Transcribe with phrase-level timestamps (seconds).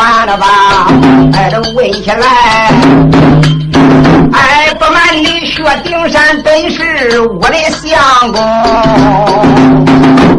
[0.00, 0.46] 还了吧？
[1.34, 2.26] 哎，都问起来，
[4.32, 8.40] 哎，不瞒你，薛丁山本是我的相公。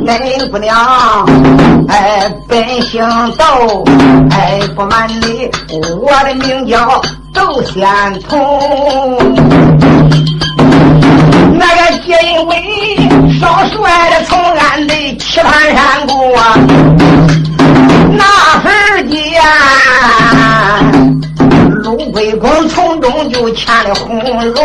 [0.03, 0.75] 恁姑娘，
[1.87, 3.03] 哎，本姓
[3.37, 3.83] 窦，
[4.31, 5.47] 哎，不瞒你，
[6.01, 6.99] 我的名叫
[7.31, 7.85] 窦仙
[8.27, 8.59] 童。
[11.53, 12.53] 那个皆因为
[13.39, 16.15] 少帅的从俺的棋盘山过，
[18.13, 18.23] 那
[18.61, 19.19] 时间
[21.83, 24.19] 卢桂公从中就牵了红
[24.53, 24.61] 罗，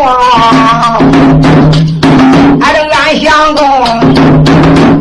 [2.60, 3.62] 俺这俺相公。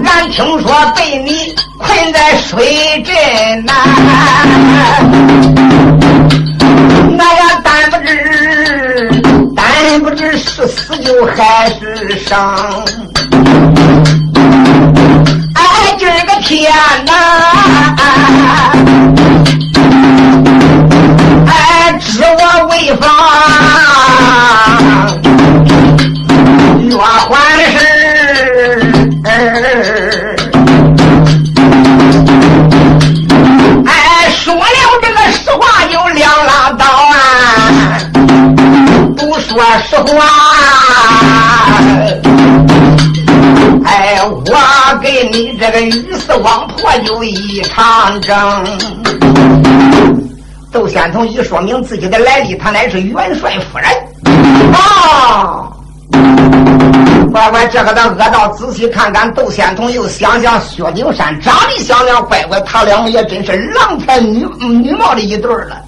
[0.06, 3.14] 俺听说被你困在水镇
[3.66, 3.76] 南，
[7.18, 8.08] 那个单不知，
[9.56, 12.34] 单不知是死就还是生。
[16.42, 16.72] 天
[17.06, 17.12] 呐，
[21.48, 23.04] 哎，知我为方，
[26.88, 27.34] 越还
[27.72, 27.76] 是。
[34.44, 34.54] 说
[35.32, 37.18] 实话，就两拉倒啊！
[39.16, 40.20] 不说实话，
[45.66, 48.38] 这个鱼死王婆有一场争。
[50.72, 53.90] 窦仙童一说明自己的来历，他乃是元帅夫人
[54.76, 55.68] 啊。
[57.32, 65.82] 乖乖，这个咱恶道仔细看看，窦仙童又想想薛丁山，长得像样，乖乖，他两个也真是郎才女女貌的一对儿了。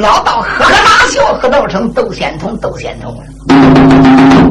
[0.00, 3.16] 老道呵呵大笑，喝道成窦仙童，窦仙童。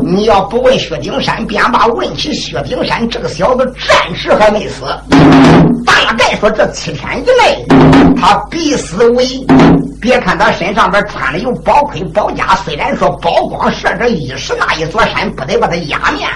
[0.06, 4.84] 你要不问薛丁山，便把问起薛丁山这个小子暂时还没死。
[5.86, 7.66] 大概说这七天以内，
[8.19, 9.46] 他必死无疑。
[10.02, 16.28] 别看他身上边穿的有宝盔宝甲，虽然说宝光射着一时，那一座山不得把他压灭，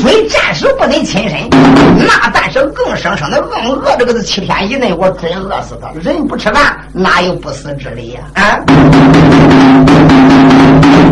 [0.00, 5.90] 虽暂时不能亲身，那但是硬生生的硬饿这个是七天以内，我准饿死他。
[6.00, 8.20] 人不吃饭，哪有不死之理呀？
[8.34, 8.60] 啊！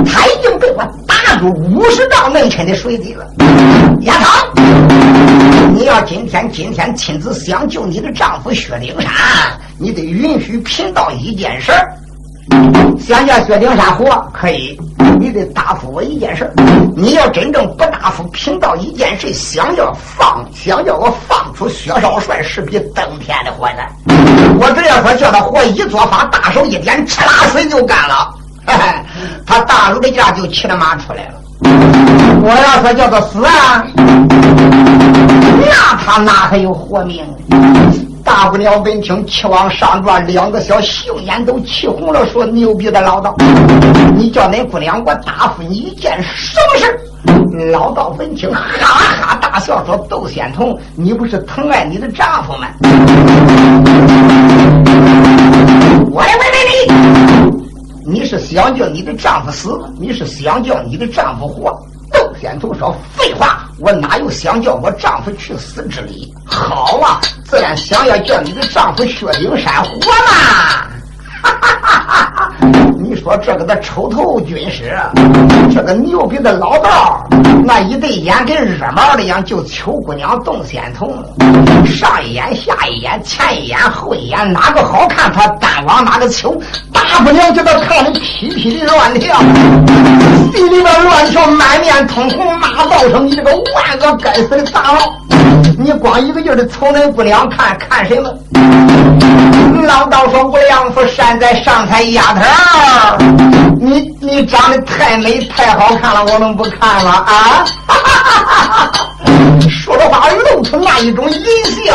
[0.06, 0.84] 他已经被我
[1.26, 3.26] 打入五十丈内深的水底了。
[4.02, 4.60] 丫头，
[5.74, 9.10] 你要今天今天亲自想救你的丈夫薛丁山。
[9.76, 11.92] 你得允许贫道一件事儿，
[12.96, 14.78] 想叫薛丁山活可以，
[15.18, 16.48] 你得答复我一件事
[16.96, 23.90] 你要真正不答复贫道一件事，想要放，想叫我放出薛少帅，是比登天的活难。
[24.60, 28.32] 我只要说叫他活，一做法，大手一点，哧啦水就干了。
[29.46, 31.34] 他大手的架就骑着马出来了。
[32.42, 33.84] 我要说叫他死啊，
[35.60, 37.24] 那他哪还有活命？
[38.22, 43.36] 大姑娘闻听，气往上转，两个小杏眼都气红了，说：“牛逼的老道，
[44.16, 46.98] 你叫恁姑娘，我答复你一件什么事
[47.70, 48.60] 老道闻听，哈
[49.20, 52.66] 哈大笑，说：“窦仙童，你不是疼爱你的丈夫吗？”
[56.10, 57.55] 我来问问你，
[58.08, 61.76] 你是想叫你的丈夫死，你是想叫你的丈夫活？
[62.12, 66.32] 窦天童说：“废话。”我哪有想叫我丈夫去死之理？
[66.46, 70.86] 好啊，自然想要叫你的丈夫薛丁山活嘛！
[71.42, 72.52] 哈哈哈哈哈！
[73.26, 74.96] 说这个的抽头军师，
[75.74, 77.26] 这个牛逼的老道，
[77.64, 81.12] 那一对眼跟热毛的一样，就秋姑娘动仙童，
[81.84, 86.56] 上一眼下一眼，前一眼后一眼，哪个好看他单往哪个瞅。
[86.92, 89.40] 大姑娘叫他看的噼噼的乱跳，
[90.54, 95.00] 心里边乱跳，满面通红，骂道声：“你这个万恶该死的大佬！
[95.76, 98.32] 你光一个劲的瞅那姑娘看看什么？”
[99.82, 102.40] 老道说：“我良夫善在上台丫头，
[103.80, 107.24] 你你长得太美太好看了，我能不看吗？
[107.26, 107.64] 啊！”
[109.68, 111.40] 说着话露出那一种淫
[111.84, 111.94] 笑，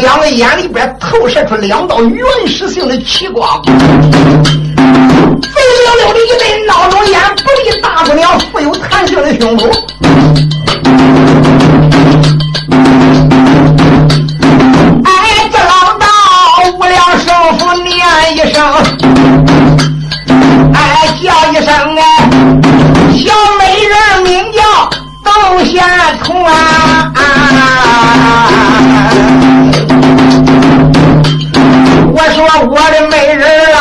[0.00, 3.72] 两个眼里边透射出两道原始性的奇光，肥
[4.76, 9.70] 溜溜的一对闹钟眼，不离大姑娘富有弹性的胸脯。
[32.46, 33.42] 我我的美人
[33.74, 33.78] 啊，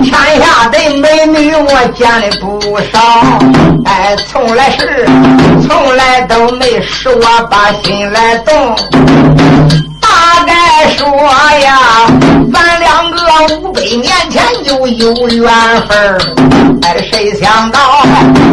[0.00, 2.98] 天下的美女我见的不少，
[3.84, 5.08] 哎，从来是
[5.66, 8.76] 从来都没使我把心来动。
[10.00, 11.04] 大概说
[11.58, 12.06] 呀，
[12.52, 13.18] 咱两个
[13.56, 15.50] 五百年前就有缘
[15.88, 16.18] 分
[16.82, 18.04] 哎，谁想到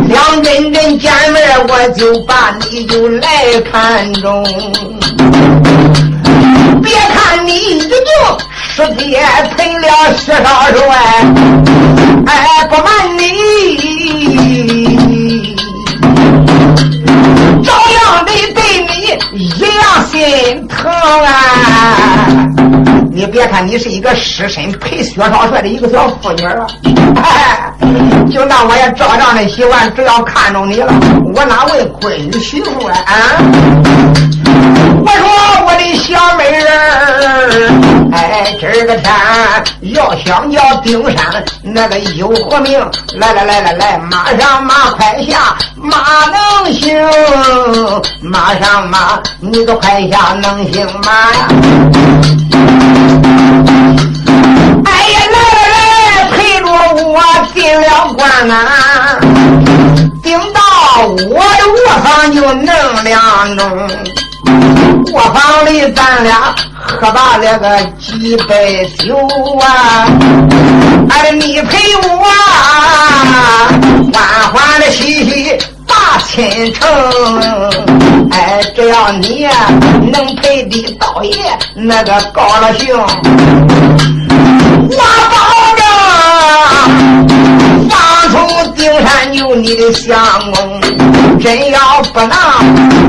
[0.07, 4.43] 两根根见面，我就把你就来看中。
[6.85, 7.89] 别看你已经
[8.69, 9.19] 师爹
[9.57, 10.95] 赔了薛少帅，
[12.27, 12.87] 哎，不瞒
[13.17, 13.23] 你，
[17.63, 21.27] 照样得对你一样心疼啊！
[23.11, 26.67] 你别看你是一个尸身陪薛少帅的一个小妇女啊，
[27.23, 27.73] 哎，
[28.31, 30.93] 就那我也照样的喜欢，只要看中你了，
[31.33, 32.95] 我哪会闺女媳妇啊？
[33.07, 33.11] 啊！
[35.05, 35.21] 我说
[35.67, 42.79] 我的小美人儿，哎，今儿个天要想叫丁山那个有活命，
[43.13, 47.07] 来来来来来，马上马快下，马能行，
[48.19, 51.47] 马上马，你个快下能行马呀？
[54.85, 56.65] 哎呀，来来来，陪着
[57.05, 57.21] 我
[57.53, 59.19] 进了关啊，
[60.23, 60.59] 顶到
[61.05, 63.87] 我的卧房就弄两钟。
[65.15, 69.15] 卧房里，咱俩喝罢了个几杯酒
[69.61, 70.05] 啊！
[71.09, 72.09] 哎，你陪我
[74.11, 74.19] 欢
[74.51, 75.57] 欢的喜喜
[75.87, 76.85] 把亲成。
[78.31, 79.47] 哎，只要你
[80.11, 81.33] 能陪的道爷
[81.73, 82.93] 那个高了兴，
[84.89, 84.97] 我
[85.31, 85.37] 保
[85.77, 87.44] 证。
[88.95, 90.15] 当初顶山有你的相
[90.51, 90.79] 公，
[91.39, 92.29] 真要不能，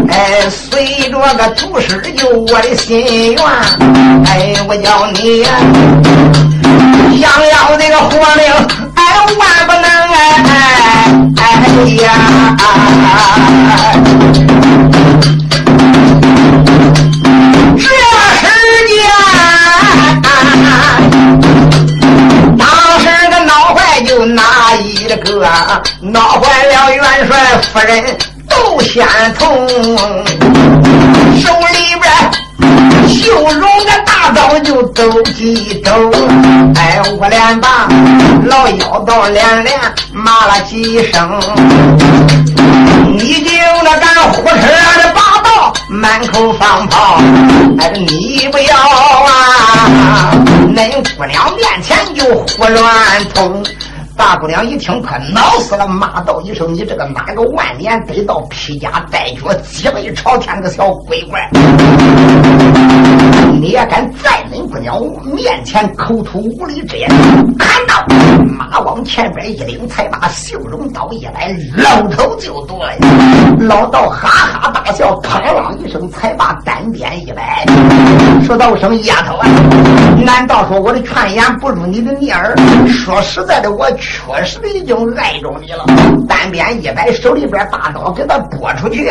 [0.09, 3.39] 哎，随着个祖师有我的心愿，
[4.25, 5.45] 哎，我叫你
[7.21, 8.45] 想要这个活命，
[8.95, 9.01] 哎，
[9.39, 10.15] 万不能哎，
[11.37, 11.45] 哎
[12.03, 12.11] 呀，
[25.43, 28.17] 啊闹坏了元帅夫人
[28.49, 29.07] 窦仙
[29.39, 29.69] 童，
[31.39, 32.11] 手里边
[33.09, 35.91] 绣绒的大刀就抖几抖，
[36.77, 37.89] 哎，我连把
[38.45, 39.79] 老妖道连连
[40.13, 41.41] 骂了几声，
[43.19, 43.51] 你就
[43.83, 47.21] 那敢胡扯的霸道，满口放炮，
[47.79, 50.31] 哎，你不要啊，
[50.75, 53.65] 恁姑娘面前就胡乱捅。
[54.17, 61.49] 大姑娘一听，可恼死了，骂道一声：“你这个哪个万年得道、披甲戴脚、脊背朝天的小鬼怪！
[63.61, 65.01] 你也敢在恁姑娘
[65.35, 67.09] 面前口吐无礼之言？”
[67.59, 68.07] 看到
[68.57, 72.97] 马往前边一领，才把绣绒刀一来，搂头就夺呀！
[73.61, 77.67] 老道哈哈大笑，砰啷一声，才把单鞭一摆，
[78.45, 79.47] 说道声：“丫头啊，
[80.25, 82.57] 难道说我的劝言不如你的逆耳？
[82.89, 85.85] 说实在的，我……”确实已经爱着你了，
[86.29, 89.11] 单边一摆，手里边大刀给他拨出去，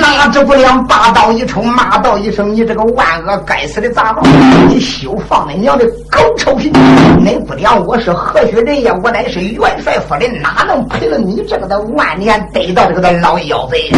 [0.00, 4.22] 哪知不良大刀一冲，骂道一声：“你这个万恶该死的杂毛！
[4.68, 6.70] 你休放你娘的狗臭屁！
[6.70, 8.92] 恁不良我是何许人也？
[9.02, 13.90] 我乃是元帅夫人，哪能赔了你这个的万年得道这个的老妖贼？”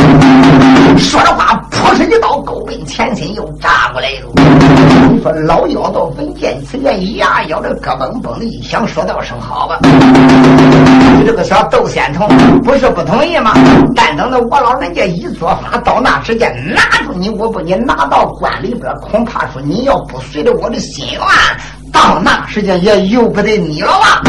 [0.97, 4.33] 说着话，扑哧一刀，狗奔前心又扎过来了。
[5.13, 9.66] 你说老妖道闻见此言，牙咬着咯嘣嘣的一响，说道声好。
[11.19, 12.29] 你这个小窦仙童
[12.63, 13.53] 不是不同意吗？
[13.95, 21.21] 但等到我老人家一做法，到那时间拿住你，我把你拿到关里边，恐怕说你要不随着我的心愿，
[21.93, 24.23] 到那时间也由不得你了吧！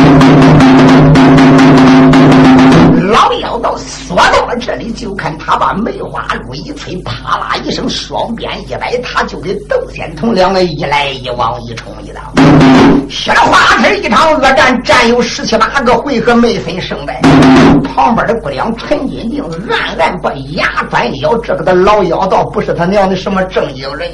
[3.08, 12.34] 老妖道说到了这里，就看他把梅花鹿一吹，啪啦一声，双鞭一摆，他就给窦仙童两个一来一往，一冲一挡。
[13.10, 17.22] 血花天一场恶战，战有十七八个回合，没分胜败。
[17.82, 24.10] 旁边的姑娘陈金定暗暗把牙关咬，这个的老妖道不是他娘的什么正经人，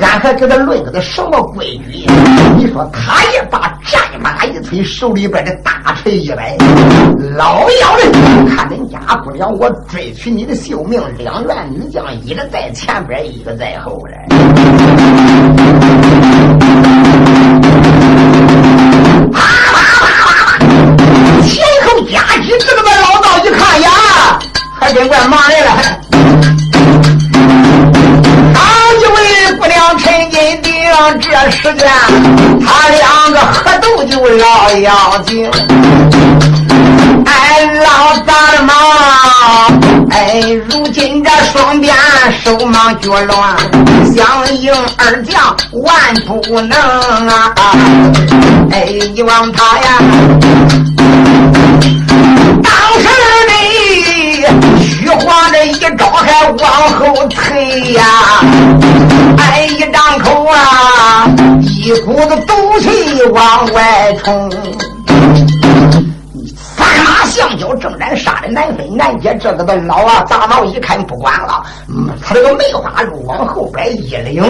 [0.00, 2.06] 俺还给他论个的什么规矩？
[2.56, 6.56] 你说他也把战马一催，手里边的大锤一摆，
[7.36, 8.12] 老妖人。
[8.54, 14.12] 看恁家姑娘，我追取你的性命，两员女将，一个在前边，一个在后边。
[24.92, 25.70] 尽管忙人了。
[28.52, 28.62] 当
[29.00, 30.72] 一位姑娘陈金定，
[31.18, 31.88] 这时间
[32.64, 35.50] 他两个合斗就老妖精。
[37.24, 37.40] 哎。
[37.62, 38.74] 老大的忙，
[40.10, 41.94] 哎，如今这双边
[42.44, 43.56] 手忙脚乱，
[44.14, 45.94] 相应二将万
[46.26, 46.76] 不能
[47.28, 47.54] 啊！
[48.72, 49.98] 哎，你望他呀，
[52.62, 53.08] 当时
[55.26, 58.04] 往这一招还往后退呀，
[59.38, 61.26] 哎，一张口啊，
[61.60, 64.50] 一股子毒气往外冲。
[67.24, 71.62] 相交正然杀的难分难解，这个的老啊大脑一看不管了，
[72.22, 74.42] 他这个梅花鹿往后边一领，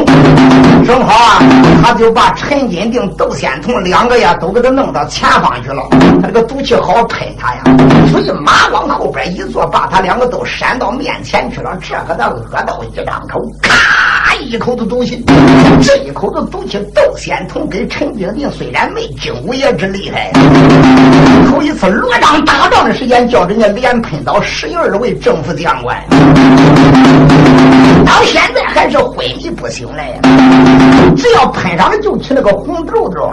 [0.84, 1.38] 正好啊，
[1.82, 5.82] 他就把陈金定、窦仙童两个呀都给他弄到前方去了。
[6.20, 7.62] 他这个毒气好喷他呀，
[8.10, 11.78] 所以马往后边一坐，把他两个都闪到面前去了。
[11.80, 15.24] 这个的恶道一张口，咔一口子毒气，
[15.82, 20.32] 这一口子毒气，窦仙童跟陈金定虽然没金五爷之厉害，
[21.48, 22.61] 头一次罗章打。
[22.62, 26.00] 打仗的时间叫人家连喷到十一二位政府将官，
[28.06, 30.16] 到现在还是昏迷不醒嘞。
[31.16, 33.28] 只要喷上了，就起那个红豆豆，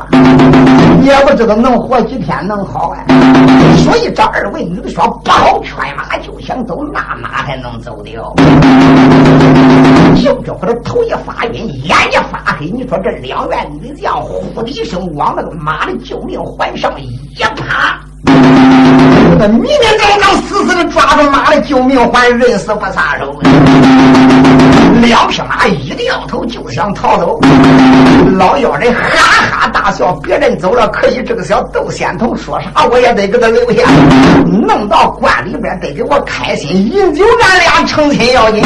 [1.03, 3.05] 也不知道能活几天能好啊。
[3.83, 8.33] 所以这二位女的说不好劝马就想走，那哪还能走掉？
[10.15, 17.99] 就这会儿头一发晕，眼一发黑，你说这两员女将呼的一声往那个马的救命环上一趴。
[19.37, 23.35] 那明明当当死死的抓住马的救命环，人死不撒手。
[25.01, 27.39] 两匹马一掉头就想逃走，
[28.37, 28.99] 老妖人哈
[29.49, 30.11] 哈大笑。
[30.21, 33.83] 别人走了可以，这个小窦仙童说啥我也得给他留下，
[34.45, 38.61] 弄到关里边得给我开心，饮酒咱俩成亲要紧。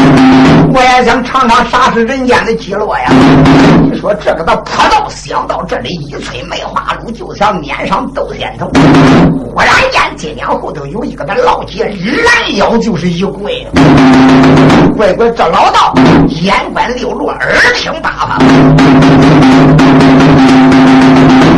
[0.74, 3.12] 我也想尝尝啥是人间的极乐呀。
[3.84, 8.68] 你说这个他跑到想到这里，一催梅花鹿就想撵上窦仙童。
[9.54, 13.66] 忽然间，金后头有一个那老姐拦腰就是一跪，
[14.96, 15.94] 乖乖这老道。
[16.28, 18.38] 眼观六路，耳听八方。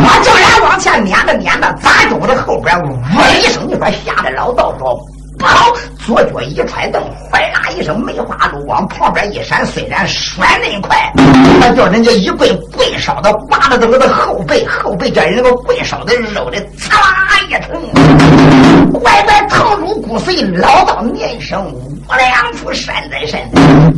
[0.02, 2.96] 我叫人往前撵着撵着，咋着的后边呜
[3.40, 4.98] 一声，你说吓得老道说
[5.38, 5.74] 跑，
[6.06, 11.12] 左脚一踹蹬，哗啦一声，梅花鹿往旁边一闪，虽然甩那快，
[11.60, 21.74] 他叫人家一跪跪烧的，刮了这个的后背，后背叫人那个跪烧的肉的刺啦一疼，乖乖疼入骨髓，老道念声。
[22.08, 23.40] 我两处山在山，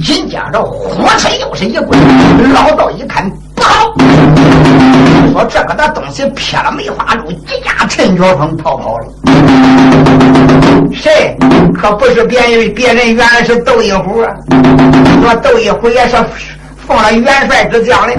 [0.02, 2.00] 紧接着呼哧又是一棍，
[2.54, 3.92] 老道一看不好，
[5.32, 9.06] 说这个的东西撇了梅花鹿，一家趁脚风逃跑了。
[10.92, 11.37] 谁？
[11.75, 14.32] 可不是别人，别人原来是窦一虎啊！
[15.23, 16.16] 说窦一虎也是
[16.87, 18.14] 奉了元帅之将的，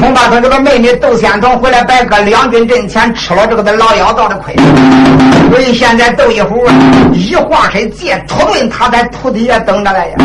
[0.00, 4.54] 恐怕他这个妹妹窦仙童回来白搁两军阵前吃了这个的老妖道的亏。
[5.50, 6.74] 所以现在窦一虎啊
[7.12, 10.16] 一晃身借土遁，他在土底下等着来呀。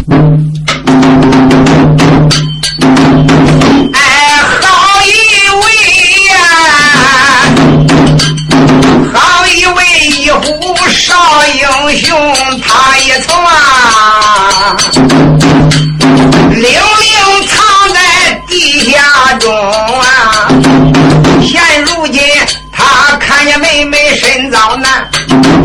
[24.63, 25.09] 身遭难，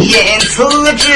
[0.00, 0.64] 因此
[0.96, 1.14] 这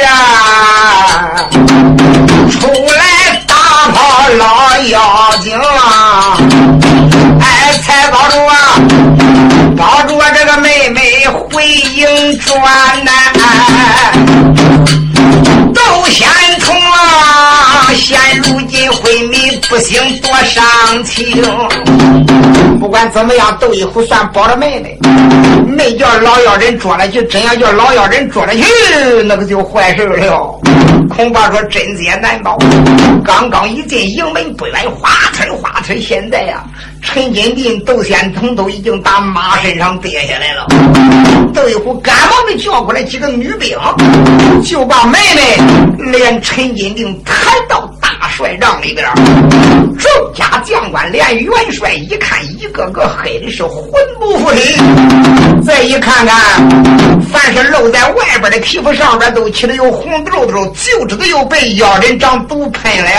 [2.51, 3.55] 出来打
[3.93, 5.59] 跑老妖精，
[7.41, 7.45] 哎，
[7.83, 8.55] 才保住啊，
[9.77, 13.11] 保住我这个妹妹回营转呐。
[15.75, 16.29] 窦仙
[16.61, 21.43] 童啊，现如今昏迷不醒，多伤情。
[22.83, 24.99] 不管怎么样，窦一虎算保了妹妹，
[25.65, 27.23] 没叫老妖人捉了去。
[27.27, 28.65] 真要叫老妖人捉了去，
[29.25, 30.61] 那个就坏事了。
[31.09, 32.59] 恐怕说真劫难保。
[33.25, 36.65] 刚刚一进营门不远，哗哧哗哧，现在呀，
[37.01, 40.67] 陈金定、窦仙童都已经打马身上跌下来了。
[41.55, 43.79] 窦一虎赶忙的叫过来几个女兵，
[44.65, 47.82] 就把妹妹连陈金定抬到
[48.43, 49.07] 帅帐里边。
[49.97, 54.75] 众家将官连元帅一看，一个个黑的是魂不附体。
[55.65, 56.69] 再一看看，
[57.33, 63.11] 凡是露在外边的皮肤上边都起的有红痘痘，就知道又被妖人掌毒喷了。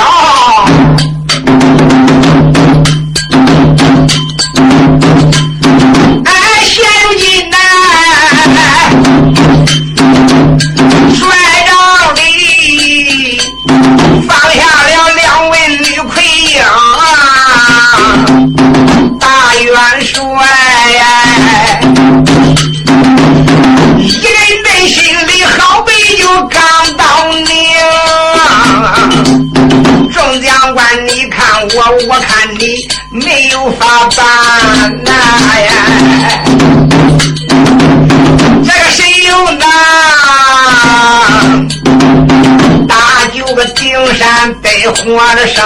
[44.94, 45.64] 得活着生。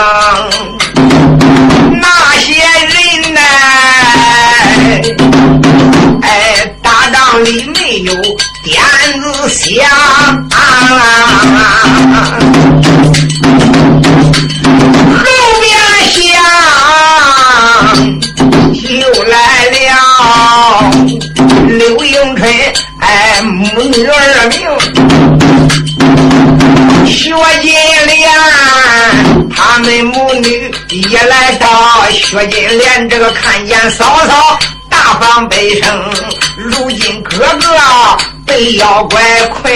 [2.00, 2.08] 那
[2.40, 2.54] 些
[2.88, 3.42] 人呢？
[6.22, 8.14] 哎，大帐里没有
[8.64, 8.82] 点
[9.22, 9.86] 子香。
[32.39, 36.13] 薛金莲这个看见嫂嫂大方悲声，
[36.56, 37.65] 如今哥哥
[38.46, 39.74] 被妖怪困，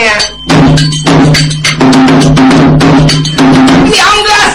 [3.89, 4.50] 两个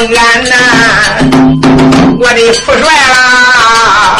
[0.00, 0.54] 了俺呐！
[2.18, 4.16] 我的父帅啦，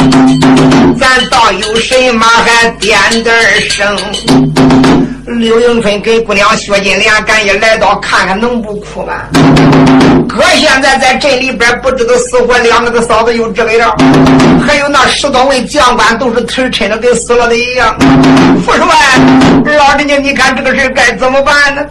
[0.99, 3.35] 咱倒有什么还点点
[3.71, 3.97] 声？
[5.27, 9.15] 刘迎春跟姑娘薛金莲，赶紧来到看看，能不哭吗？
[10.29, 13.97] 哥现在在镇里边，不知道死活，两个的嫂子又这个样，
[14.67, 17.97] 还有那十多位将官都是腿抻的跟死了的一样。
[18.65, 18.85] 父帅，
[19.79, 21.83] 老人家，你看这个事该怎么办呢？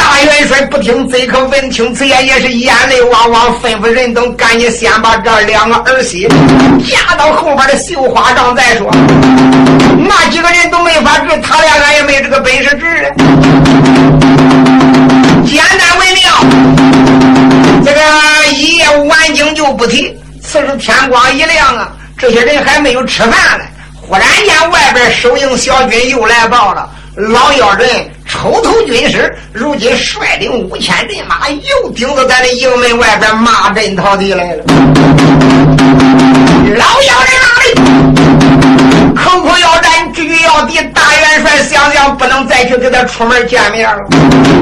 [0.00, 6.26] 大元帅不听，贼可闻听此言，也是眼泪汪汪，吩咐人等赶紧先把这两个儿媳
[6.88, 8.90] 嫁到后边的绣花帐再说。
[9.98, 13.12] 那几个人都没法治，他俩俺也没这个本事治。
[15.46, 16.32] 简单为妙，
[17.84, 20.18] 这个一夜晚经就不提。
[20.42, 23.64] 此时天光一亮啊，这些人还没有吃饭呢。
[24.00, 27.86] 忽然间，外边守营小军又来报了，老妖人
[28.30, 34.62] 抽头军师，如今率领五千人马，又顶着咱的营门外边骂阵逃敌来了。
[36.76, 37.74] 老妖人哪里？
[39.16, 40.80] 口口要战，句句要敌。
[40.94, 43.98] 大元帅想想，不能再去跟他出门见面了。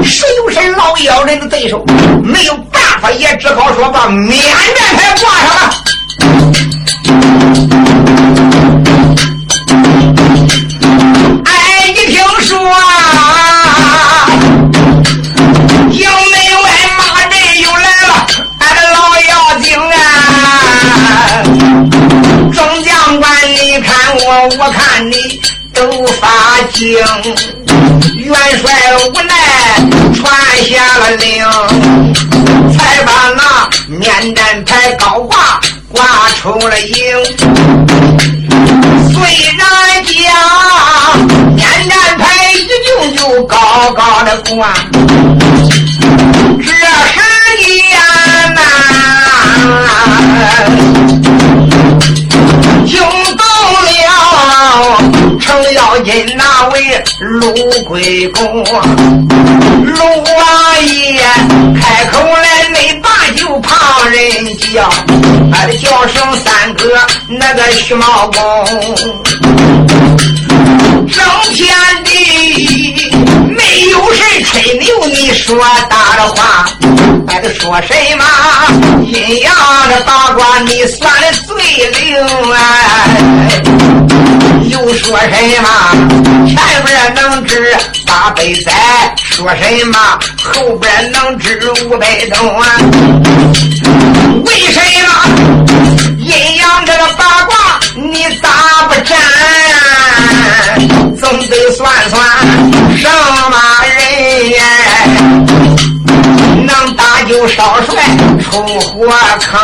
[0.03, 1.85] 谁又是老妖人的对手？
[2.23, 4.43] 没有办法，也只好说把免
[4.75, 5.71] 战牌挂上了。
[24.41, 25.41] 我看你
[25.73, 26.87] 都发惊，
[28.15, 28.71] 元帅
[29.05, 29.33] 无奈
[30.15, 30.23] 传
[30.63, 31.43] 下了令，
[32.77, 33.41] 才把那
[33.87, 36.95] 面战牌高挂挂出了营。
[39.11, 39.19] 虽
[39.57, 39.59] 然
[40.05, 40.13] 讲
[41.53, 42.23] 面战牌
[42.53, 42.73] 一定
[43.17, 44.73] 就高高的挂，
[46.57, 47.19] 这是
[47.67, 47.69] 年
[48.55, 48.57] 呐。
[52.87, 52.97] 程
[55.79, 61.21] 咬金那位陆龟公，陆王爷
[61.79, 64.89] 开口来没把就旁人叫，
[65.49, 66.83] 他的叫声三哥
[67.29, 68.65] 那个徐茂公，
[71.07, 72.09] 整天的
[73.99, 75.57] 有谁吹牛，你说
[75.89, 76.69] 大的话，
[77.27, 78.23] 还得说什么
[79.03, 79.53] 阴阳
[79.89, 81.57] 的八卦，你算的最
[81.91, 82.15] 灵
[82.53, 82.57] 啊！
[84.69, 85.67] 又说什么
[86.47, 88.71] 前边能治八百载，
[89.17, 89.99] 说什么
[90.41, 92.79] 后边能治五百冬啊？
[94.45, 95.09] 为什么
[96.17, 98.47] 阴阳这个八卦你咋
[98.87, 99.17] 不占？
[101.19, 102.21] 总得算算
[102.97, 103.07] 什
[103.49, 104.57] 么人呀？
[106.65, 107.93] 能打就少帅
[108.41, 109.07] 出火
[109.39, 109.59] 坑，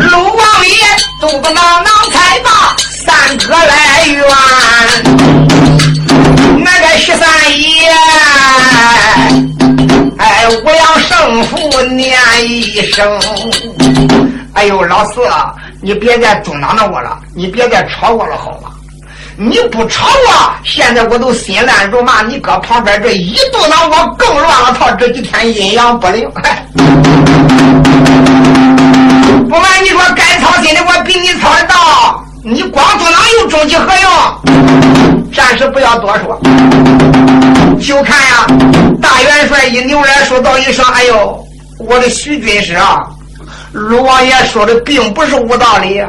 [0.00, 0.74] 鲁王爷
[1.20, 4.24] 都不能能才把三哥来冤，
[6.64, 7.28] 那个十三
[7.58, 7.90] 爷，
[10.18, 13.20] 哎，我要胜负念一声。
[14.54, 15.20] 哎呦，老四，
[15.82, 18.70] 你别再阻挠着我了，你别再吵我了，好吗？
[19.42, 22.20] 你不吵我，现在我都心乱如麻。
[22.20, 24.90] 你搁旁边这一嘟囔，我更乱了套。
[24.96, 26.30] 这几天阴阳不灵，
[29.48, 32.22] 不瞒你说，该操心的我比你操的到。
[32.44, 35.32] 你光嘟囔又终其何用？
[35.32, 36.38] 暂时不要多说，
[37.80, 38.46] 就看呀，
[39.00, 41.42] 大元帅一扭脸说道一声：“哎呦，
[41.78, 43.06] 我的徐军师啊，
[43.72, 46.04] 陆王爷说的并不是无道理。”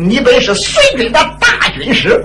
[0.00, 2.24] 你本是随军的大军师，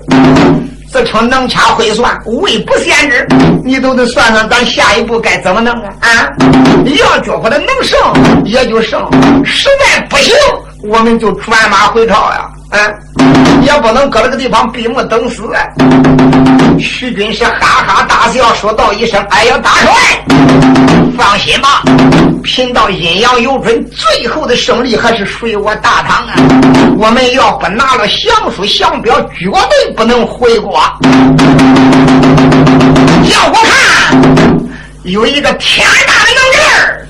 [0.92, 3.28] 自称能掐会算，未不先知，
[3.66, 5.90] 你都得算算咱下一步该怎么弄啊？
[6.02, 6.30] 啊，
[6.86, 8.00] 要觉得能胜
[8.46, 9.04] 也就胜，
[9.44, 10.36] 实在不行，
[10.84, 12.48] 我们就转马回朝呀。
[13.62, 15.44] 也不能搁这个地方闭目等死！
[16.80, 19.92] 徐军是哈哈大笑，说道一声：“哎呀，大帅，
[21.18, 21.84] 放心吧，
[22.44, 26.34] 贫道阴阳有准，最后的胜利还是属于我大唐啊！
[26.98, 30.74] 我们要不拿了降书降表，绝对不能回国。
[33.30, 34.18] 要我看，
[35.04, 37.08] 有一个天大的能人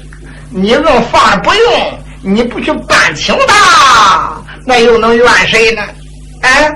[0.50, 4.34] 你硬放着不用，你不去办清他。”
[4.66, 5.82] 那又能怨谁呢？
[6.42, 6.72] 哎，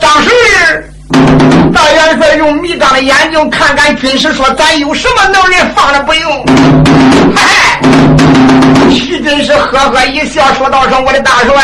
[0.00, 0.30] 当时
[1.72, 6.44] 大元帅用迷障的眼睛看看军师，说：“咱有什么能力放着不用？”
[7.34, 7.80] 嗨，
[8.90, 11.54] 徐军师呵呵一笑，说道：“声我的大帅，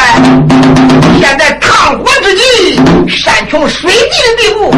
[1.20, 4.72] 现在抗火之际，山穷水尽的地步，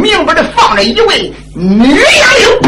[0.00, 2.60] 明白的放着一位女杨柳，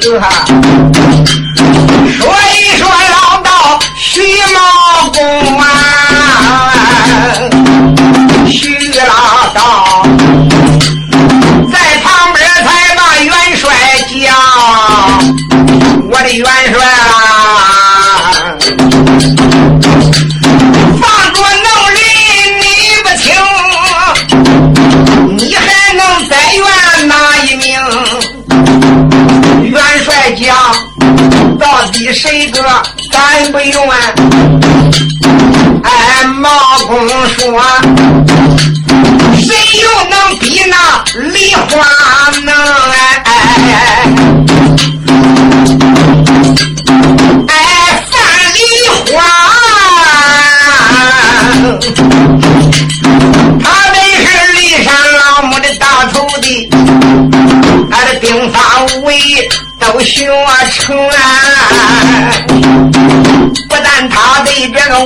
[0.00, 1.17] 个？
[32.48, 32.68] 底谁个
[33.12, 34.17] 咱不用啊？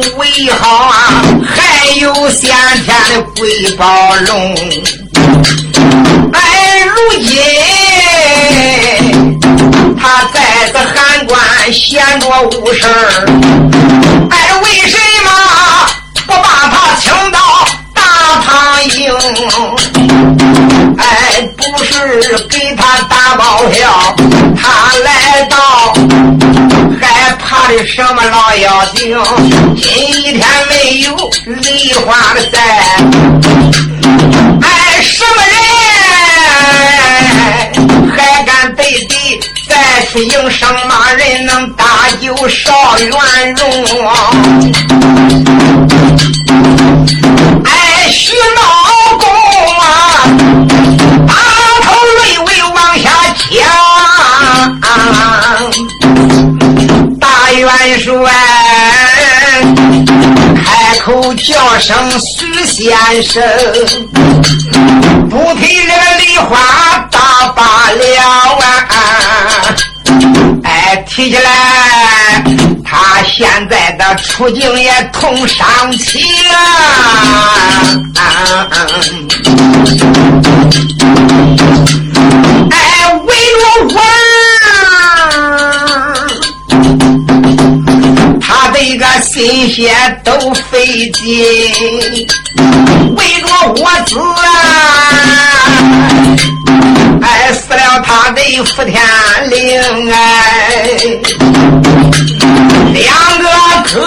[0.00, 2.50] 为好啊，还有先
[2.84, 4.54] 天的贵宝龙。
[6.32, 6.40] 哎，
[6.86, 7.30] 如今
[10.00, 10.40] 他在
[10.72, 11.38] 这函关
[11.72, 12.86] 闲着无事
[14.30, 15.28] 哎，为什么
[16.26, 17.38] 不把他请到
[17.92, 18.02] 大
[18.42, 18.98] 堂营？
[27.76, 29.16] 的什么老妖精？
[29.76, 32.58] 今天没有梨花的在，
[34.60, 35.54] 哎，什么人
[38.14, 41.46] 还敢背地再出营生骂人？
[41.46, 41.84] 能搭
[42.20, 43.10] 救少元
[43.54, 43.86] 荣？
[47.64, 48.81] 哎，徐老
[58.02, 58.10] 大元帅
[60.56, 63.40] 开口叫声徐先生，
[65.30, 66.58] 不提这个梨花
[67.10, 68.02] 大罢了
[68.58, 68.94] 啊！
[70.64, 72.44] 哎，提起来，
[72.84, 76.20] 他现在的处境也同上起
[76.52, 76.58] 啊！
[82.70, 84.31] 哎，为了我。
[89.44, 91.34] 这些都费劲，
[93.16, 94.46] 为着我子啊！
[97.20, 99.02] 哎，死了他的福天
[99.50, 100.86] 灵哎，
[102.92, 103.02] 两
[103.40, 103.48] 个
[103.92, 104.06] 哥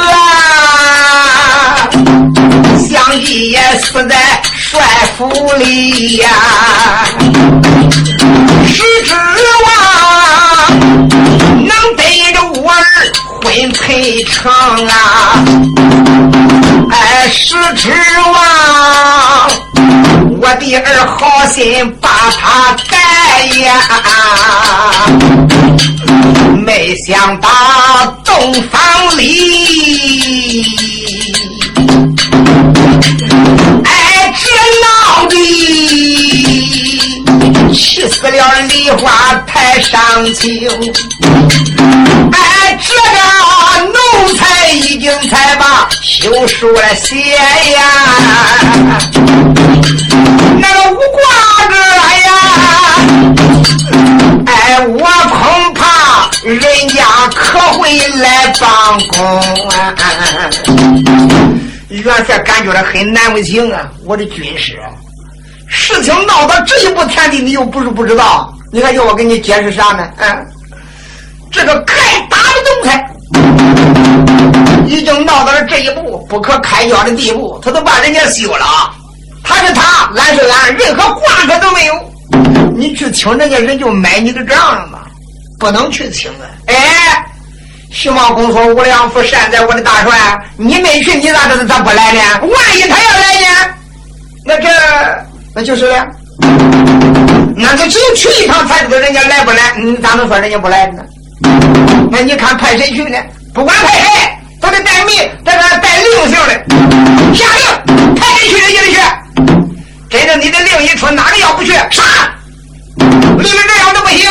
[2.87, 2.95] 相
[3.25, 4.15] 继也死在
[4.55, 4.79] 帅
[5.17, 6.29] 府里呀，
[8.65, 9.13] 是指
[9.65, 9.67] 望
[11.59, 12.04] 能得
[13.65, 13.67] 儿。
[13.67, 15.43] 婚配成啊！
[16.91, 17.89] 哎，是指
[18.31, 19.49] 望
[20.39, 22.97] 我的儿好心把他带
[23.57, 23.73] 呀，
[26.63, 27.49] 没想到
[28.23, 30.63] 洞房里，
[33.83, 34.47] 哎，这
[34.83, 35.35] 闹的
[37.73, 40.69] 气死了梨花台上青，
[46.25, 47.79] 把休书了写呀。
[50.59, 51.21] 那个五瓜
[51.69, 51.75] 哥
[52.23, 52.29] 呀，
[54.47, 56.57] 哎，我恐怕人
[56.89, 59.93] 家可会来帮工啊！
[61.89, 64.79] 元帅感觉到很难为情啊，我的军师，
[65.67, 68.51] 事情闹到这一步田地，你又不是不知道。
[68.71, 70.09] 你还，要我给你解释啥呢？
[70.17, 70.45] 嗯，
[71.51, 71.95] 这个开
[72.29, 72.43] 打的
[72.79, 73.05] 奴才
[74.87, 78.65] 已经闹到了这一步不可开交的地步，他都把人家休了。
[79.43, 81.93] 他是他，俺是俺，任何瓜葛都没有。
[82.75, 84.99] 你去请人家人就买你的账了吗？
[85.57, 86.45] 不能去请啊！
[86.65, 87.25] 哎，
[87.91, 90.13] 徐茂公说：“五两夫善在我的大帅，
[90.57, 92.21] 你没去，你咋知道他不来呢？
[92.41, 93.73] 万一他要来呢？
[94.43, 94.67] 那这
[95.53, 96.05] 那就是了。
[97.55, 99.73] 那就只有去一趟才知道人家来不来。
[99.77, 101.01] 你咋能说人家不来呢？
[102.11, 103.17] 那你看派谁去呢？
[103.53, 106.53] 不管派谁，都得带命，这个带令性的，
[107.35, 108.97] 下令派谁去，人家得去。”
[110.09, 112.01] 真正你的令一出，哪个要不去杀？
[112.97, 114.27] 你们这样都不行。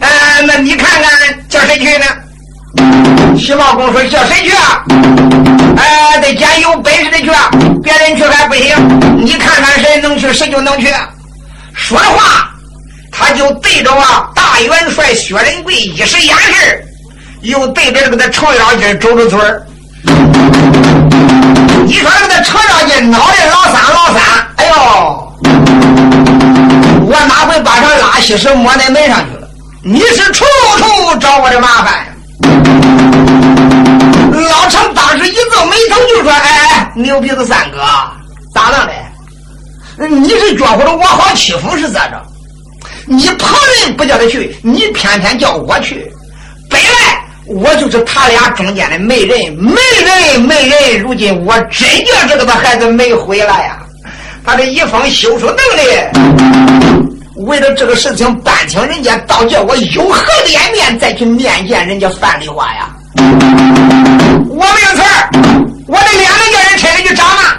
[0.00, 1.12] 呃，那你看看
[1.48, 2.06] 叫谁去呢？
[3.38, 4.82] 徐茂公说叫谁去啊？
[5.76, 7.30] 呃，得捡有本事的去，
[7.82, 8.74] 别人去还不行。
[9.18, 10.92] 你看看谁能去，谁就能去。
[11.72, 12.50] 说的话，
[13.12, 16.84] 他就对着啊大元帅薛仁贵一使眼神，
[17.40, 19.66] 又对着这个的程咬金走着嘴儿。
[21.86, 24.22] 你说这个程咬金脑袋老三老三，
[24.56, 24.74] 哎呦，
[27.06, 29.48] 我哪会把这拉稀屎抹在门上去了？
[29.84, 30.44] 你是处
[30.78, 32.06] 处找我的麻烦。
[34.32, 37.78] 老程当时一皱眉头就说：“哎哎，牛鼻子三哥，
[38.54, 40.08] 咋弄的？
[40.08, 42.20] 你是觉着我好欺负是咋着？
[43.06, 46.10] 你旁人不叫他去，你偏偏叫我去，
[46.68, 51.00] 本来。”我就是他俩中间的媒人，媒人，媒人。
[51.00, 53.78] 如今我真叫这个孩子没回来呀！
[54.44, 55.82] 他这一封休书能力，
[57.46, 62.90] 为了这个事情搬请人家，倒叫我有何脸面再去面见人家范丽华呀？
[63.16, 65.30] 我没有词儿，
[65.86, 67.56] 我的脸能叫人拆了去找嘛，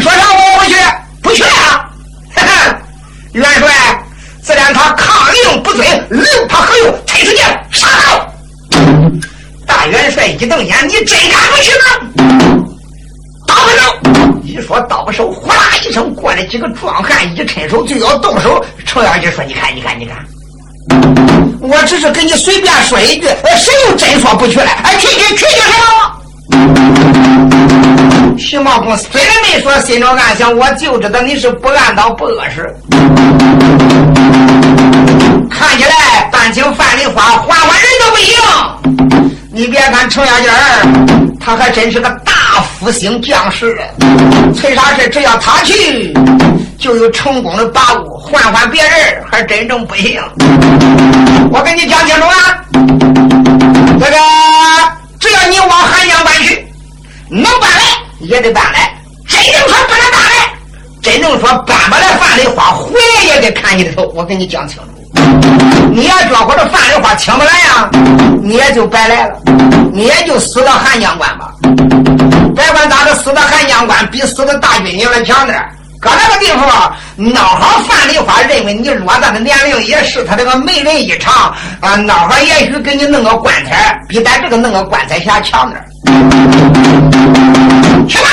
[0.00, 0.74] 说啥我不去，
[1.22, 1.90] 不去啊！
[3.32, 3.68] 元帅，
[4.42, 6.94] 自然他抗令不遵，留他何用？
[7.06, 7.38] 退出去，
[7.70, 8.33] 杀他！
[9.66, 11.84] 大元帅一瞪眼：“你真敢不去吗？”
[13.46, 13.82] 刀不手，
[14.42, 18.64] 一说刀不手，呼啦一声，过来几个壮汉，一伸手就要动手。
[18.86, 20.16] 程咬金说：“你看，你看，你看，
[21.60, 24.70] 我只是跟你随便说一句，谁又真说不去了？
[24.82, 25.86] 哎，去去去去什么？”
[28.38, 32.74] 徐茂公虽然没说，心中暗想：“我就知道你是不按刀不恶事。”
[35.50, 38.34] 看起来办请范梨花换换人都不行。
[39.52, 42.32] 你别看程咬金儿，他还真是个大
[42.78, 43.78] 福星将士。
[44.54, 46.12] 催啥事只要他去，
[46.78, 48.18] 就有成功的把握。
[48.18, 50.20] 换换别人还真正不行。
[51.52, 52.64] 我跟你讲清楚啊，
[54.00, 54.16] 这个
[55.20, 56.66] 只要你往汉江搬去，
[57.28, 57.84] 能搬来
[58.20, 58.92] 也得搬来。
[59.28, 60.52] 真正说不能搬来，
[61.00, 64.10] 真正说搬不来范梨花，回来也得砍你的头。
[64.16, 64.88] 我跟你讲清楚。
[65.92, 67.88] 你要觉或者范梨花请不来呀，
[68.42, 69.36] 你也就白来了，
[69.92, 71.52] 你也就死到汉江关吧。
[72.54, 75.58] 别管咋着，死到汉江关比死到大军营来强点
[76.00, 85.82] 搁那个地方闹好，范梨花认为你偌大的年龄也是他这个媒人一场啊，闹好也许给你弄个棺材，比咱这个弄个棺材匣强点
[88.06, 88.28] 去吧，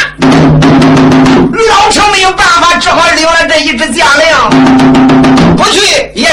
[1.69, 4.25] 老程没有办法，只好领了这一支将领，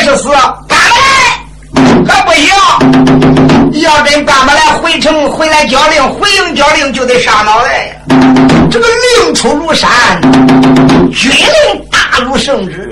[0.09, 0.31] 是死。
[0.67, 1.05] 搬来
[2.07, 8.01] 可不行，要真搬不来，回城回来交令，回营交令就得上脑袋。
[8.71, 9.89] 这个令出如山，
[11.13, 12.91] 军令大如圣旨，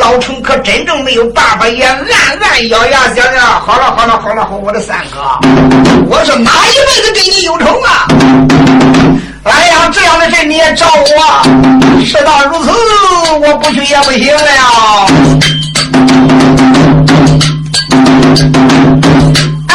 [0.00, 1.96] 老程可真正没有办法，也暗
[2.40, 5.20] 暗咬牙想想：好了好了好了好，我的三哥，
[6.08, 8.08] 我是哪一辈子跟你有仇啊？
[9.44, 12.70] 哎呀，这样的事你也找我，事到如此，
[13.42, 15.06] 我不去也不行了。
[19.68, 19.74] 哎，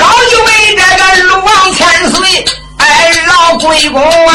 [0.00, 2.44] 好久没这个龙王千岁，
[2.78, 2.82] 哎，
[3.28, 4.30] 老鬼公啊，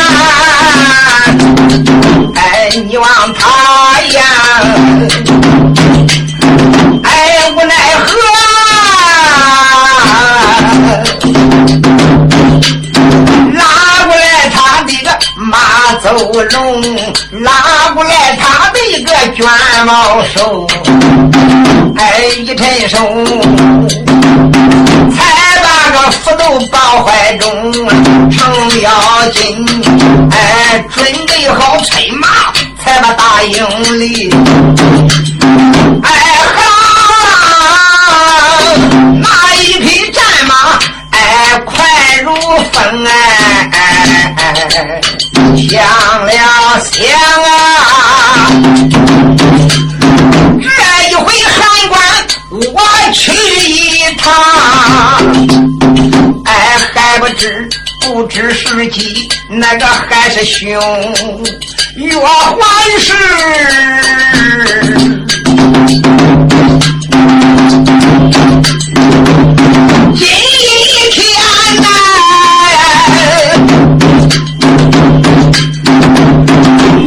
[2.35, 4.21] 哎，你望他呀，
[7.03, 8.11] 哎，无奈何，
[15.49, 16.81] 马走龙，
[17.41, 19.45] 拉过来他的一个卷
[19.86, 20.67] 毛手，
[21.95, 22.97] 哎，一伸手，
[25.15, 25.17] 才
[25.63, 27.71] 把个斧头抱怀中，
[28.29, 28.91] 程咬
[29.31, 29.65] 金，
[30.31, 32.27] 哎，准备好催马。
[32.83, 34.29] 才把大营里，
[36.03, 36.10] 哎
[36.55, 36.57] 哈，
[39.21, 39.96] 那一匹
[60.43, 60.80] 兄
[61.95, 63.13] 若还是
[70.13, 70.26] 今
[71.12, 71.88] 天呐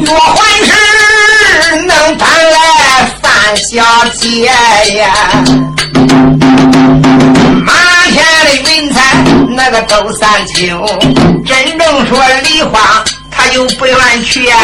[0.05, 0.69] 若还是
[1.87, 2.59] 能搬来
[3.23, 3.85] 范小
[4.19, 4.47] 姐
[4.97, 5.15] 呀。
[7.65, 7.77] 满
[8.11, 8.99] 天的云彩
[9.51, 10.69] 那个都三尽
[11.45, 13.05] 真正说的话
[13.53, 14.57] 就不愿去呀。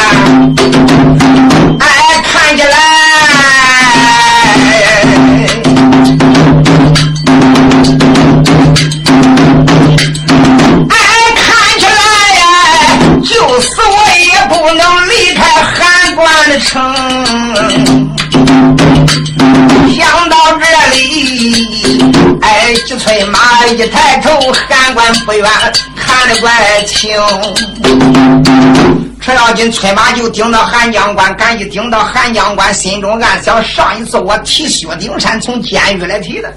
[1.81, 1.87] 哎，
[2.23, 2.77] 看起来，
[10.89, 10.97] 哎，
[11.35, 11.45] 看
[11.79, 11.99] 起来
[12.39, 12.47] 呀，
[13.23, 16.81] 就死我也不能离开函关的城。
[19.95, 20.65] 想到这
[20.97, 22.05] 里，
[22.41, 25.45] 哎，几催马一抬头，韩官不远
[26.27, 26.51] 看得怪
[26.87, 27.17] 清。
[29.21, 36.53] 程咬金催马就顶到韩将官，赶紧顶到韩将官，心中暗想：上一次我提薛丁山从监狱来提的，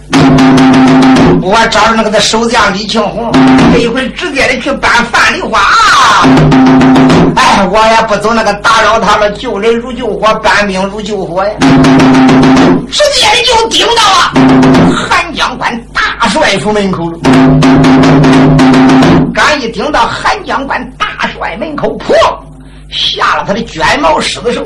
[1.42, 3.32] 我找着那个的守将李庆红，
[3.74, 5.60] 这一回直接的去搬范梨花。
[7.36, 11.52] 哎，我也不走那个打扰他了，救人如救火，搬兵如救火呀！
[12.92, 14.32] 直接的就顶到了
[15.08, 17.20] 韩将官大帅府门口了。
[19.40, 22.14] 刚一顶到韩将官大帅门口，破。
[22.92, 24.62] 下了他的卷毛狮子兽，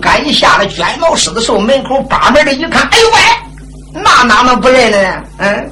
[0.00, 4.98] 刚一下了卷毛狮子兽，门口把门的一看，哎呦喂，那哪能不认呢？
[5.38, 5.68] 嗯，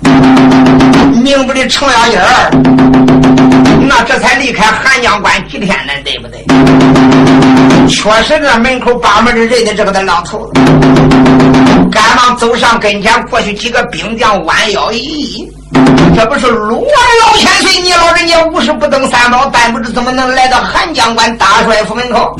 [1.23, 2.51] 明不的程咬金儿，
[3.87, 6.45] 那这才离开韩江关几天呢，对不对？
[7.87, 10.61] 确实，这门口把门的认得这个的老头子，
[11.93, 15.49] 赶忙走上跟前，过去几个兵将弯腰一揖。
[16.15, 16.93] 这不是鲁王
[17.25, 22.37] 老千岁，你老人家五十不登三宝，但不知怎么能来到韩将官大帅府门口。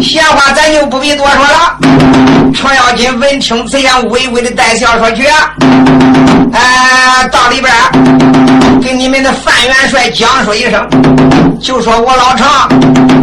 [0.00, 1.76] 闲话咱就不必多说了。
[2.54, 5.50] 程咬金闻听此言，微微的带笑说：“去啊，
[6.52, 7.72] 哎，到里边
[8.82, 10.86] 给你们的范元帅讲述一声，
[11.60, 12.46] 就说我老程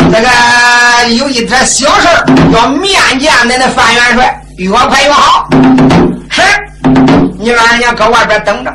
[0.10, 2.08] 那个有一点小事
[2.52, 5.48] 要面见恁的范元帅，越快越好。”
[7.80, 8.74] 人家搁外边等着，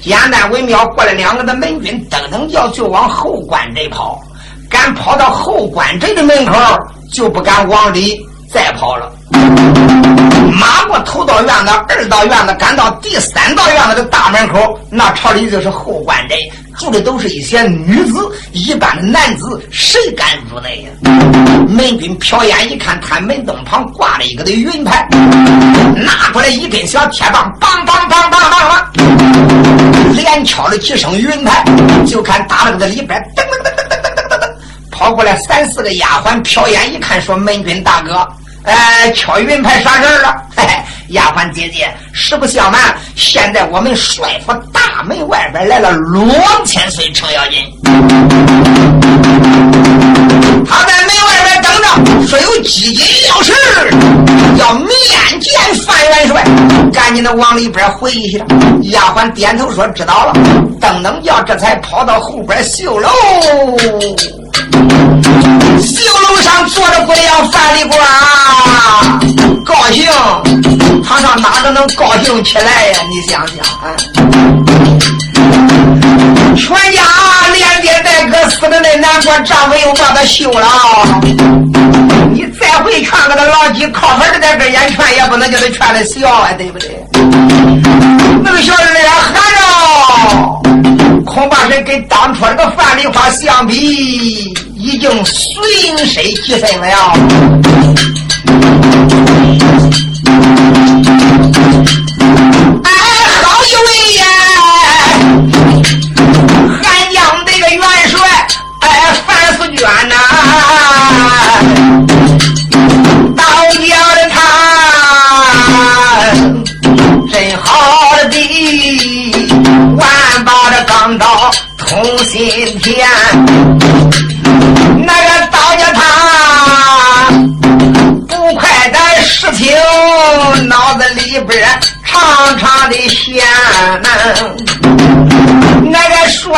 [0.00, 0.86] 简单为妙。
[0.90, 4.20] 过来两个的门军，噔噔叫就往后关这跑，
[4.70, 6.54] 敢跑到后关这的门口，
[7.12, 9.10] 就不敢往里再跑了。
[10.52, 16.36] 马过头道院子、二道院子，赶到第三道院子的大门口，那朝里就是后关寨，
[16.78, 20.90] 住的都是一些女子，一般的男子谁敢入内呀？
[21.68, 25.06] 门军瞟眼一看，他门洞旁挂了一个的云牌，
[25.96, 31.64] 拿过来一根小铁棒，梆梆梆梆梆梆，连敲了几声云牌，
[32.06, 34.48] 就看打了个里边噔噔噔噔噔噔噔噔，
[34.90, 38.26] 跑过来三四个丫鬟，瞟眼一看，说门军大哥。
[38.64, 40.42] 哎，敲云牌啥事儿了？
[40.56, 40.74] 嘿嘿，
[41.08, 42.80] 丫鬟姐姐，实不相瞒，
[43.14, 47.60] 现在我们帅府大门外边来了鲁王千岁程咬金，
[50.68, 53.52] 他在门外边等着，说有急紧要事，
[54.58, 54.88] 要面
[55.40, 55.52] 见
[55.86, 56.44] 范元帅，
[56.92, 58.44] 赶紧的往里边回一下。
[58.90, 60.32] 丫鬟点头说知道了，
[60.80, 63.08] 噔噔叫这才跑到后边绣楼。
[65.80, 67.96] 绣楼上坐着不良范立国，
[69.64, 70.06] 高兴，
[71.06, 72.98] 他上哪个能高兴起来呀？
[73.08, 73.94] 你想想啊，
[76.56, 77.02] 全家
[77.52, 80.66] 连爹带哥死的那难过，丈夫又把他休了。
[82.32, 87.04] 你再会劝个那老几靠门的在这眼劝，也不能叫他劝的笑啊，对不对？
[88.42, 90.15] 那个小人呀，喊着。
[91.36, 97.12] 恐怕是跟当初那个范丽花相比，已经损失几分了。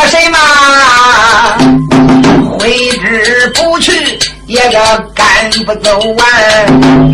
[0.07, 0.39] 什么
[2.59, 4.79] 挥之不去，也个
[5.15, 6.27] 赶不走完，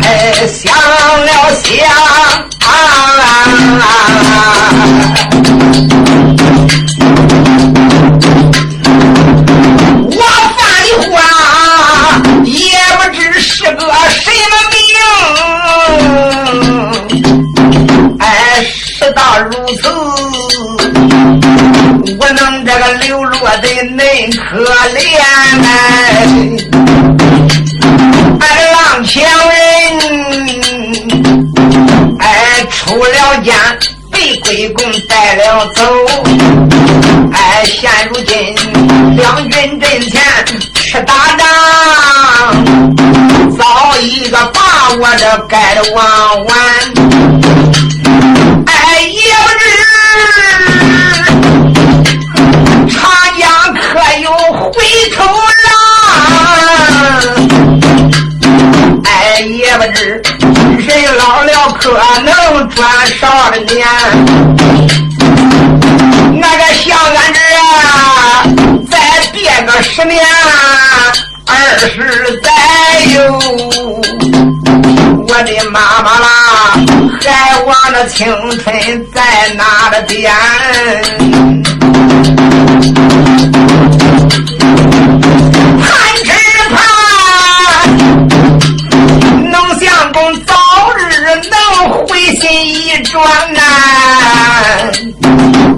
[0.01, 2.35] 哎，想了想啊。
[35.35, 35.81] 了走，
[37.33, 38.55] 哎，现如今
[39.17, 40.21] 两军阵前
[40.73, 41.45] 吃打仗，
[43.57, 44.59] 早一个把
[44.97, 46.03] 我这盖的完
[46.45, 46.57] 完，
[48.67, 49.65] 哎，也不知
[52.89, 52.97] 长
[53.37, 53.83] 江可
[54.21, 54.31] 有
[54.71, 54.73] 回
[55.15, 55.17] 头
[55.65, 55.67] 浪，
[59.03, 60.21] 哎，也不知。
[60.87, 61.83] 人老了可
[62.21, 62.77] 能转
[63.19, 63.23] 少
[63.73, 63.87] 年，
[70.07, 70.23] 年
[71.47, 72.49] 二十载
[73.13, 73.39] 哟，
[75.27, 76.27] 我的妈妈啦，
[77.23, 77.29] 还
[77.63, 78.25] 望那青
[78.59, 78.65] 春
[79.13, 80.31] 在哪的边？
[85.81, 85.83] 盼
[86.23, 86.29] 只
[86.71, 86.75] 盼，
[89.51, 90.53] 能相公早
[90.97, 90.99] 日。
[91.35, 91.51] 能
[92.07, 93.13] 回心一转
[93.53, 93.59] 呐，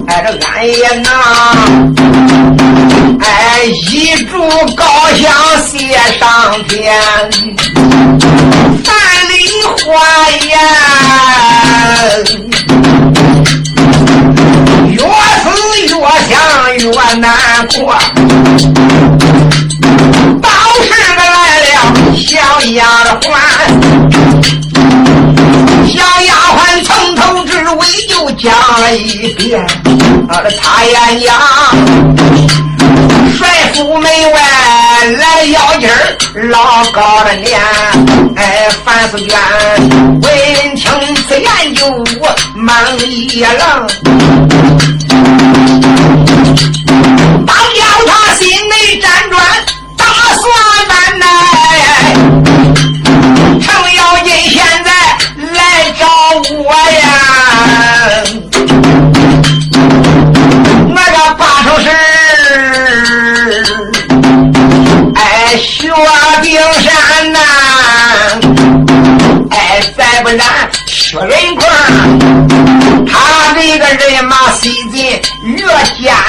[0.06, 1.08] 哎这俺也呐，
[3.80, 4.36] 一柱
[4.74, 5.30] 高香
[5.64, 6.28] 写上
[6.64, 7.00] 天，
[8.84, 8.92] 三
[9.28, 9.32] 里
[9.84, 9.88] 花
[10.42, 10.52] 烟，
[14.90, 15.46] 越思
[15.86, 15.88] 越
[16.28, 16.30] 想
[16.76, 16.86] 越
[17.20, 17.26] 难
[17.68, 17.78] 过，
[20.42, 20.48] 道
[20.82, 21.66] 士个来了
[22.16, 22.26] 小
[22.72, 22.82] 丫
[23.22, 23.24] 鬟。
[25.86, 29.60] 小丫鬟从头至尾就讲了一遍，
[30.28, 31.28] 啊，他言讲，
[33.36, 34.40] 帅府门外
[35.18, 36.18] 来要劲儿，
[36.50, 37.60] 老高的脸，
[38.36, 39.38] 哎，范思娟
[40.22, 40.22] 闻
[40.74, 41.86] 听此言就
[42.54, 43.88] 忙一愣，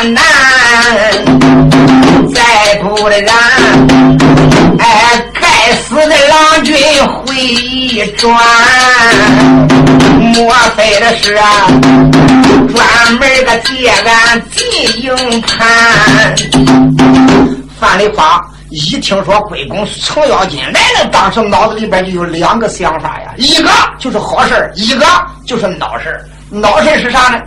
[0.03, 0.23] 难，
[2.33, 3.25] 再不然，
[4.79, 5.25] 哎。
[5.41, 6.75] 该死的郎君
[7.07, 8.35] 回一转，
[10.33, 11.33] 莫非的是，
[12.73, 16.35] 专门的借俺进营盘？
[17.79, 25.05] 范丽花一听说贵公程咬金来了，当时脑子里边就有两个想法呀，一个就是好事一个
[25.45, 26.19] 就是孬事
[26.51, 27.39] 孬事是啥呢？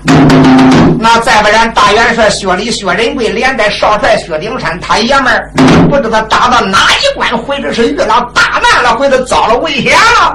[1.00, 5.50] 那再不然，大元帅薛礼、薛仁贵连带少帅薛丁山，他爷们儿
[5.90, 10.32] 不知道打到哪一关，或者是遇了大难了，或者遭了危险了，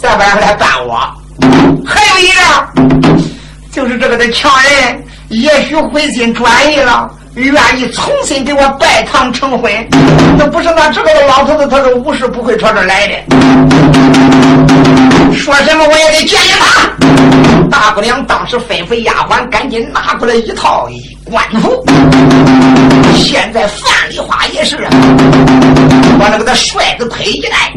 [0.00, 0.98] 再不然来办我。
[1.84, 2.42] 还有一个，
[3.70, 9.70] 就是这个的强人，也许回心转意了，愿意重新给我拜堂成婚。
[10.38, 13.14] 那不是那这个老头子，他是无事不会朝这来的。
[15.34, 16.90] 说什么我也得见见他。
[17.70, 20.88] 大姑娘当时吩咐丫鬟赶紧拿过来一套
[21.24, 21.84] 官服。
[23.14, 24.76] 现在范丽花也是，
[26.18, 27.72] 把那个他帅子推进来，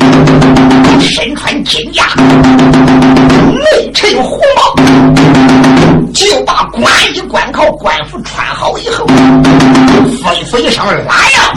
[1.02, 4.76] 身穿金甲，内衬红袍，
[6.14, 6.40] 就。
[6.46, 6.84] 把官
[7.14, 11.54] 衣官袍、官服穿好以后，吩咐一声：“来呀，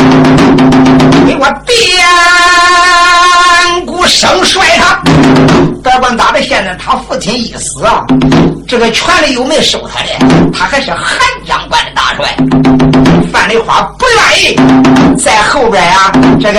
[1.27, 1.77] 给我点
[3.87, 5.01] 鼓声帅他！”
[5.83, 8.05] 别管咋的，现在他父亲一死啊，
[8.69, 10.11] 这个权力又没收他的，
[10.53, 12.37] 他还是韩将官的大帅。
[13.33, 14.57] 范丽花不愿意
[15.17, 16.13] 在后边呀，
[16.43, 16.59] 这个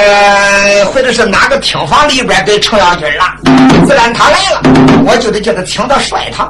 [0.94, 3.26] 或者是哪个厅房里边给程咬金了，
[3.86, 4.62] 自然他来了，
[5.06, 6.50] 我就得叫他请到帅堂，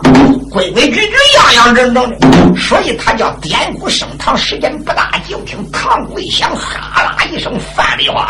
[0.52, 2.18] 规规矩矩、样样正正的。
[2.60, 8.28] 所以他叫点鼓升堂，时间不大，就听堂鼓一响，哈啦一声，范丽花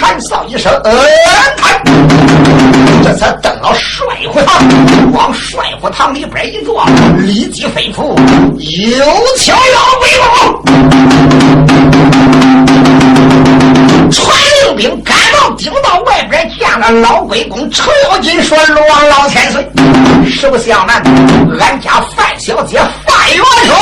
[0.00, 0.90] 喊臊一声，呃，
[1.58, 1.78] 他
[3.04, 4.64] 这才登了帅府堂，
[5.12, 6.82] 往帅府堂里边一坐，
[7.18, 8.16] 立即吩咐
[8.96, 9.04] 有
[9.36, 10.78] 请老鬼公。
[14.10, 14.26] 传
[14.64, 19.68] 令兵赶到顶到外边见了老鬼公程咬金，说：“龙王老千岁，
[20.30, 21.02] 实不相瞒，
[21.60, 23.74] 俺家范小姐范元帅，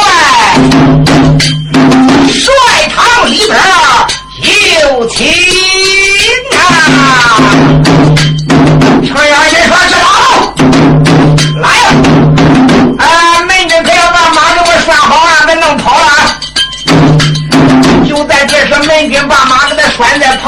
[2.29, 3.57] 帅堂里边
[4.83, 5.27] 有请
[6.59, 7.36] 啊！”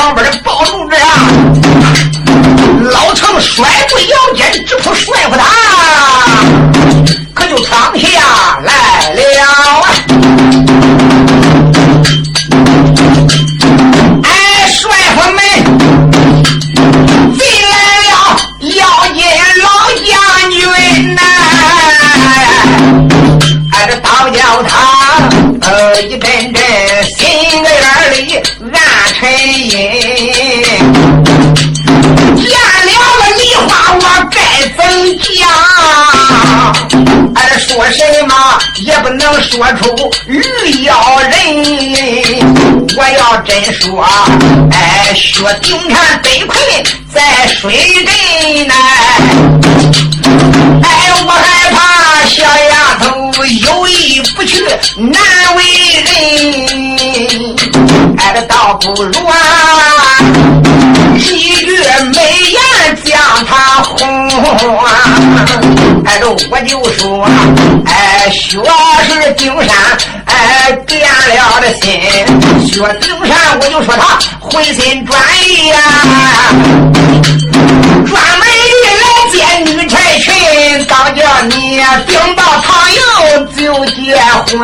[0.08, 1.06] 旁边的宝柱之上。
[2.90, 5.44] 老程甩步摇肩，直扑帅府打，
[7.34, 8.08] 可就躺下
[37.34, 38.34] 俺说什么
[38.76, 40.42] 也不能说出驴
[40.84, 41.30] 咬人。
[42.96, 44.04] 我要真说，
[44.70, 46.82] 哎，薛丁看得亏
[47.14, 47.72] 在水
[48.04, 48.74] 镇呢。
[50.82, 50.86] 哎，
[51.24, 51.78] 我害怕
[52.26, 53.06] 小丫头
[53.44, 54.64] 有意不去，
[54.96, 55.20] 难
[55.56, 55.62] 为
[56.04, 56.06] 人。
[58.16, 59.34] 哎，这倒不如啊，
[61.18, 61.66] 几
[66.08, 67.28] 哎，这我就说，
[67.84, 68.58] 哎，薛
[69.10, 69.76] 是丁山，
[70.24, 72.00] 哎，变了的心。
[72.66, 75.76] 薛丁山，我就说他回心转意呀，
[78.06, 78.48] 专门
[78.96, 79.36] 来接
[79.70, 80.32] 女差群，
[80.86, 81.52] 当叫你
[82.06, 84.56] 顶到苍蝇就结婚。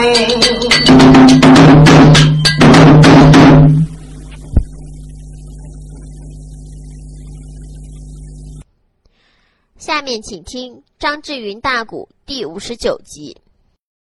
[9.78, 10.72] 下面请听
[11.04, 13.36] 张志云大鼓第五十九集。